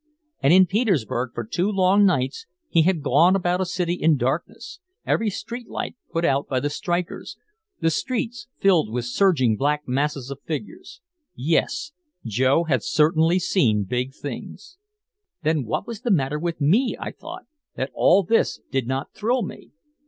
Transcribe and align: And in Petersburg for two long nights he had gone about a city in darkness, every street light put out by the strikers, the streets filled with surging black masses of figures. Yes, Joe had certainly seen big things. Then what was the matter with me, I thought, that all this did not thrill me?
And 0.41 0.51
in 0.51 0.65
Petersburg 0.65 1.29
for 1.35 1.43
two 1.45 1.69
long 1.69 2.07
nights 2.07 2.47
he 2.69 2.81
had 2.81 3.03
gone 3.03 3.35
about 3.35 3.61
a 3.61 3.67
city 3.67 3.93
in 3.93 4.17
darkness, 4.17 4.79
every 5.05 5.29
street 5.29 5.69
light 5.69 5.95
put 6.11 6.25
out 6.25 6.47
by 6.47 6.59
the 6.59 6.71
strikers, 6.71 7.37
the 7.81 7.91
streets 7.91 8.47
filled 8.57 8.91
with 8.91 9.05
surging 9.05 9.55
black 9.57 9.87
masses 9.87 10.31
of 10.31 10.41
figures. 10.41 11.01
Yes, 11.35 11.91
Joe 12.25 12.63
had 12.63 12.81
certainly 12.81 13.37
seen 13.37 13.83
big 13.83 14.15
things. 14.15 14.79
Then 15.43 15.65
what 15.65 15.85
was 15.85 16.01
the 16.01 16.09
matter 16.09 16.39
with 16.39 16.59
me, 16.59 16.95
I 16.99 17.11
thought, 17.11 17.45
that 17.75 17.91
all 17.93 18.23
this 18.23 18.59
did 18.71 18.87
not 18.87 19.13
thrill 19.13 19.43
me? 19.43 19.69